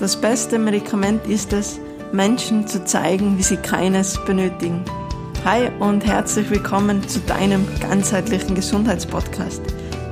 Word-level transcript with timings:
Das 0.00 0.18
beste 0.18 0.58
Medikament 0.58 1.26
ist 1.26 1.52
es, 1.52 1.78
Menschen 2.10 2.66
zu 2.66 2.82
zeigen, 2.86 3.36
wie 3.36 3.42
sie 3.42 3.58
keines 3.58 4.18
benötigen. 4.24 4.82
Hi 5.44 5.68
und 5.78 6.06
herzlich 6.06 6.48
willkommen 6.48 7.06
zu 7.06 7.20
deinem 7.20 7.66
ganzheitlichen 7.80 8.54
Gesundheitspodcast. 8.54 9.60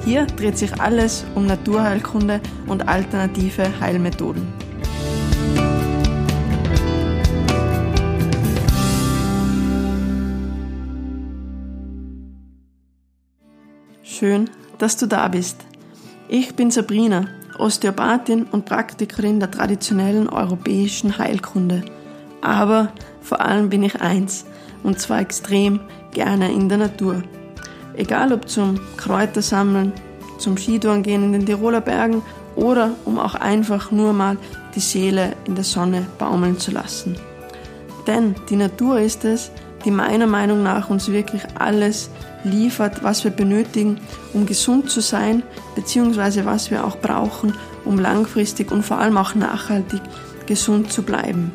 Hier 0.04 0.26
dreht 0.26 0.58
sich 0.58 0.78
alles 0.78 1.24
um 1.34 1.46
Naturheilkunde 1.46 2.42
und 2.66 2.86
alternative 2.86 3.80
Heilmethoden. 3.80 4.46
Schön, 14.02 14.50
dass 14.76 14.98
du 14.98 15.06
da 15.06 15.28
bist. 15.28 15.64
Ich 16.28 16.54
bin 16.54 16.70
Sabrina 16.70 17.37
Osteopathin 17.58 18.44
und 18.44 18.64
Praktikerin 18.64 19.40
der 19.40 19.50
traditionellen 19.50 20.28
europäischen 20.28 21.18
Heilkunde. 21.18 21.82
Aber 22.40 22.92
vor 23.20 23.40
allem 23.40 23.68
bin 23.68 23.82
ich 23.82 24.00
eins, 24.00 24.44
und 24.82 25.00
zwar 25.00 25.20
extrem 25.20 25.80
gerne 26.12 26.52
in 26.52 26.68
der 26.68 26.78
Natur. 26.78 27.22
Egal 27.94 28.32
ob 28.32 28.48
zum 28.48 28.78
Kräutersammeln, 28.96 29.92
zum 30.38 30.56
Skitouren 30.56 31.02
gehen 31.02 31.24
in 31.24 31.32
den 31.32 31.46
Tiroler 31.46 31.80
Bergen 31.80 32.22
oder 32.54 32.92
um 33.04 33.18
auch 33.18 33.34
einfach 33.34 33.90
nur 33.90 34.12
mal 34.12 34.36
die 34.74 34.80
Seele 34.80 35.34
in 35.46 35.54
der 35.54 35.64
Sonne 35.64 36.06
baumeln 36.18 36.58
zu 36.58 36.70
lassen. 36.70 37.16
Denn 38.06 38.34
die 38.48 38.56
Natur 38.56 39.00
ist 39.00 39.24
es, 39.24 39.50
die 39.84 39.90
meiner 39.90 40.26
Meinung 40.26 40.62
nach 40.62 40.90
uns 40.90 41.10
wirklich 41.10 41.42
alles 41.58 42.10
liefert, 42.44 43.02
was 43.02 43.24
wir 43.24 43.30
benötigen, 43.30 43.98
um 44.32 44.46
gesund 44.46 44.90
zu 44.90 45.00
sein, 45.00 45.42
beziehungsweise 45.74 46.44
was 46.44 46.70
wir 46.70 46.84
auch 46.84 46.98
brauchen, 46.98 47.54
um 47.84 47.98
langfristig 47.98 48.70
und 48.70 48.84
vor 48.84 48.98
allem 48.98 49.16
auch 49.16 49.34
nachhaltig 49.34 50.00
gesund 50.46 50.92
zu 50.92 51.02
bleiben. 51.02 51.52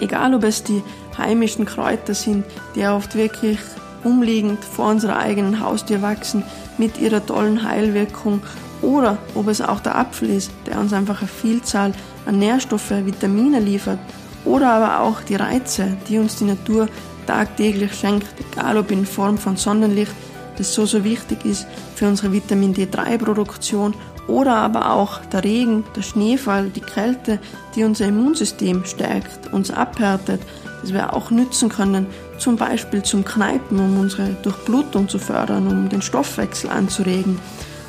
Egal 0.00 0.34
ob 0.34 0.44
es 0.44 0.62
die 0.62 0.82
heimischen 1.16 1.64
Kräuter 1.64 2.14
sind, 2.14 2.44
die 2.74 2.86
oft 2.86 3.16
wirklich 3.16 3.58
umliegend 4.04 4.64
vor 4.64 4.90
unserer 4.90 5.18
eigenen 5.18 5.60
Haustür 5.60 6.02
wachsen, 6.02 6.44
mit 6.76 6.98
ihrer 6.98 7.24
tollen 7.24 7.68
Heilwirkung, 7.68 8.40
oder 8.80 9.18
ob 9.34 9.48
es 9.48 9.60
auch 9.60 9.80
der 9.80 9.98
Apfel 9.98 10.30
ist, 10.30 10.52
der 10.66 10.78
uns 10.78 10.92
einfach 10.92 11.20
eine 11.20 11.28
Vielzahl 11.28 11.92
an 12.26 12.38
Nährstoffe, 12.38 12.90
Vitamine 12.90 13.58
liefert, 13.58 13.98
oder 14.44 14.70
aber 14.70 15.00
auch 15.00 15.20
die 15.22 15.36
Reize, 15.36 15.96
die 16.08 16.18
uns 16.18 16.36
die 16.36 16.44
Natur 16.44 16.88
tagtäglich 17.26 17.94
schenkt, 17.94 18.26
egal 18.52 18.78
ob 18.78 18.90
in 18.90 19.04
Form 19.04 19.38
von 19.38 19.56
Sonnenlicht, 19.56 20.12
das 20.56 20.74
so, 20.74 20.86
so 20.86 21.04
wichtig 21.04 21.44
ist 21.44 21.66
für 21.94 22.08
unsere 22.08 22.32
Vitamin 22.32 22.74
D3-Produktion, 22.74 23.94
oder 24.28 24.56
aber 24.56 24.92
auch 24.92 25.20
der 25.32 25.42
Regen, 25.42 25.84
der 25.96 26.02
Schneefall, 26.02 26.68
die 26.68 26.82
Kälte, 26.82 27.38
die 27.74 27.82
unser 27.82 28.06
Immunsystem 28.06 28.84
stärkt, 28.84 29.52
uns 29.52 29.70
abhärtet, 29.70 30.40
das 30.82 30.92
wir 30.92 31.14
auch 31.14 31.30
nützen 31.30 31.70
können, 31.70 32.06
zum 32.38 32.56
Beispiel 32.56 33.02
zum 33.02 33.24
Kneipen, 33.24 33.78
um 33.80 33.98
unsere 33.98 34.36
Durchblutung 34.42 35.08
zu 35.08 35.18
fördern, 35.18 35.66
um 35.66 35.88
den 35.88 36.02
Stoffwechsel 36.02 36.70
anzuregen. 36.70 37.40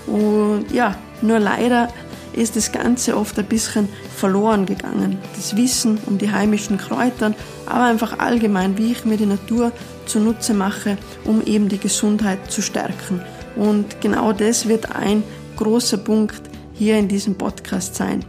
Und 0.08 0.66
ja, 0.72 0.96
nur 1.22 1.40
leider 1.40 1.90
ist 2.40 2.56
das 2.56 2.72
Ganze 2.72 3.18
oft 3.18 3.38
ein 3.38 3.46
bisschen 3.46 3.90
verloren 4.16 4.66
gegangen. 4.66 5.20
Das 5.36 5.56
Wissen 5.56 6.00
um 6.06 6.18
die 6.18 6.32
heimischen 6.32 6.78
Kräutern, 6.78 7.36
aber 7.66 7.84
einfach 7.84 8.20
allgemein, 8.20 8.78
wie 8.78 8.92
ich 8.92 9.06
mir 9.06 9.18
die 9.18 9.26
Natur 9.26 9.72
zunutze 10.06 10.54
mache, 10.54 10.98
um 11.26 11.42
eben 11.46 11.70
die 11.70 11.78
Gesundheit 11.78 12.52
zu 12.52 12.62
stärken. 12.62 13.22
Und 13.56 14.02
genau 14.02 14.32
das 14.34 14.68
wird 14.68 14.96
ein 14.96 15.24
großer 15.58 15.98
Punkt 15.98 16.42
hier 16.74 16.98
in 16.98 17.08
diesem 17.08 17.36
Podcast 17.36 17.96
sein. 17.96 18.24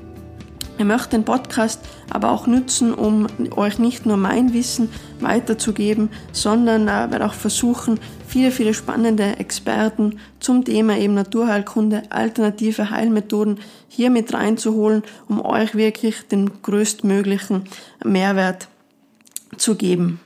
Ich 0.81 0.87
möchte 0.87 1.11
den 1.11 1.27
Podcast 1.27 1.79
aber 2.09 2.31
auch 2.31 2.47
nutzen, 2.47 2.95
um 2.95 3.27
euch 3.55 3.79
nicht 3.79 4.07
nur 4.07 4.17
mein 4.17 4.55
Wissen 4.55 4.89
weiterzugeben, 5.21 6.09
sondern 6.33 6.89
äh, 6.89 7.11
werde 7.11 7.27
auch 7.27 7.35
versuchen, 7.35 8.01
viele, 8.27 8.51
viele 8.51 8.73
spannende 8.73 9.37
Experten 9.37 10.19
zum 10.39 10.65
Thema 10.65 10.97
eben 10.97 11.13
Naturheilkunde, 11.13 12.05
alternative 12.09 12.89
Heilmethoden 12.89 13.59
hier 13.89 14.09
mit 14.09 14.33
reinzuholen, 14.33 15.03
um 15.29 15.45
euch 15.45 15.75
wirklich 15.75 16.27
den 16.29 16.63
größtmöglichen 16.63 17.65
Mehrwert 18.03 18.69
zu 19.59 19.75
geben. 19.75 20.19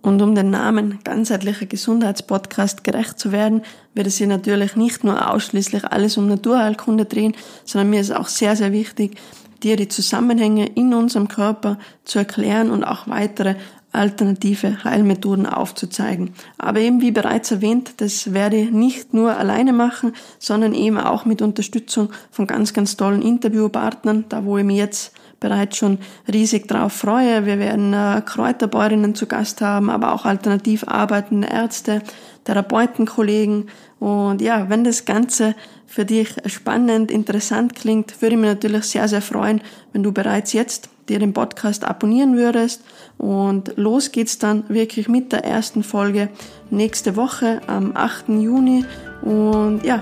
Und 0.00 0.22
um 0.22 0.34
den 0.34 0.48
Namen 0.48 1.00
ganzheitlicher 1.04 1.66
Gesundheitspodcast 1.66 2.82
gerecht 2.82 3.18
zu 3.18 3.30
werden, 3.30 3.60
wird 3.92 4.06
es 4.06 4.16
hier 4.16 4.28
natürlich 4.28 4.74
nicht 4.74 5.04
nur 5.04 5.34
ausschließlich 5.34 5.84
alles 5.84 6.16
um 6.16 6.28
Naturheilkunde 6.28 7.04
drehen, 7.04 7.34
sondern 7.66 7.90
mir 7.90 8.00
ist 8.00 8.16
auch 8.16 8.28
sehr, 8.28 8.56
sehr 8.56 8.72
wichtig, 8.72 9.18
dir 9.62 9.76
die 9.76 9.88
Zusammenhänge 9.88 10.66
in 10.66 10.94
unserem 10.94 11.28
Körper 11.28 11.78
zu 12.04 12.18
erklären 12.18 12.70
und 12.70 12.84
auch 12.84 13.08
weitere 13.08 13.56
alternative 13.92 14.84
Heilmethoden 14.84 15.46
aufzuzeigen. 15.46 16.30
Aber 16.58 16.80
eben 16.80 17.00
wie 17.00 17.10
bereits 17.10 17.50
erwähnt, 17.50 17.94
das 17.98 18.32
werde 18.32 18.56
ich 18.56 18.70
nicht 18.70 19.14
nur 19.14 19.36
alleine 19.36 19.72
machen, 19.72 20.12
sondern 20.38 20.74
eben 20.74 20.98
auch 20.98 21.24
mit 21.24 21.40
Unterstützung 21.40 22.10
von 22.30 22.46
ganz, 22.46 22.74
ganz 22.74 22.96
tollen 22.96 23.22
Interviewpartnern, 23.22 24.26
da 24.28 24.44
wo 24.44 24.58
ich 24.58 24.64
mich 24.64 24.76
jetzt 24.76 25.12
bereits 25.40 25.76
schon 25.76 25.98
riesig 26.30 26.66
drauf 26.68 26.92
freue. 26.92 27.46
Wir 27.46 27.58
werden 27.58 27.92
äh, 27.94 28.22
Kräuterbäuerinnen 28.24 29.14
zu 29.14 29.26
Gast 29.26 29.60
haben, 29.60 29.88
aber 29.88 30.12
auch 30.12 30.24
alternativ 30.24 30.84
arbeitende 30.86 31.48
Ärzte, 31.48 32.02
Therapeutenkollegen. 32.44 33.68
Und 34.00 34.42
ja, 34.42 34.68
wenn 34.68 34.84
das 34.84 35.04
Ganze 35.04 35.54
für 35.88 36.04
dich 36.04 36.34
spannend, 36.46 37.10
interessant 37.10 37.74
klingt, 37.74 38.20
würde 38.20 38.34
ich 38.34 38.40
mich 38.40 38.50
natürlich 38.50 38.84
sehr, 38.84 39.08
sehr 39.08 39.22
freuen, 39.22 39.62
wenn 39.92 40.02
du 40.02 40.12
bereits 40.12 40.52
jetzt 40.52 40.90
dir 41.08 41.18
den 41.18 41.32
Podcast 41.32 41.84
abonnieren 41.84 42.36
würdest. 42.36 42.82
Und 43.16 43.72
los 43.76 44.12
geht's 44.12 44.38
dann 44.38 44.64
wirklich 44.68 45.08
mit 45.08 45.32
der 45.32 45.44
ersten 45.44 45.82
Folge 45.82 46.28
nächste 46.70 47.16
Woche 47.16 47.62
am 47.66 47.96
8. 47.96 48.28
Juni. 48.28 48.84
Und 49.22 49.80
ja, 49.82 49.98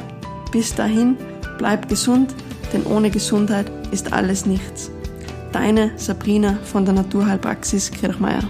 bis 0.50 0.74
dahin, 0.74 1.16
bleib 1.56 1.88
gesund, 1.88 2.34
denn 2.72 2.84
ohne 2.84 3.10
Gesundheit 3.10 3.70
ist 3.92 4.12
alles 4.12 4.44
nichts. 4.44 4.91
Deine 5.53 5.92
Sabrina 5.97 6.58
von 6.64 6.84
der 6.84 6.94
Naturheilpraxis 6.94 7.92
Kirchmeier. 7.92 8.42